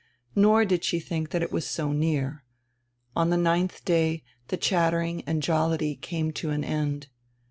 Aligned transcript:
Nor 0.35 0.65
did 0.65 0.83
she 0.83 0.99
diink 0.99 1.27
diat 1.27 1.43
it 1.43 1.51
was 1.51 1.67
so 1.67 1.91
near. 1.91 2.43
On 3.15 3.29
die 3.29 3.35
ninth 3.35 3.85
day 3.85 4.23
die 4.47 4.57
chattering 4.57 5.21
and 5.27 5.43
jollity 5.43 5.95
came 5.95 6.31
to 6.33 6.49
an 6.49 6.63
end. 6.63 7.05